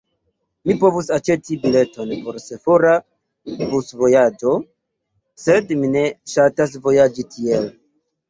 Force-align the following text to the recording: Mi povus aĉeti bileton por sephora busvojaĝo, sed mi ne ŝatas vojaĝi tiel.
Mi 0.67 0.75
povus 0.83 1.09
aĉeti 1.17 1.57
bileton 1.65 2.13
por 2.23 2.39
sephora 2.45 2.95
busvojaĝo, 3.73 4.55
sed 5.43 5.75
mi 5.83 5.91
ne 5.97 6.03
ŝatas 6.35 6.75
vojaĝi 6.89 7.27
tiel. 7.37 7.69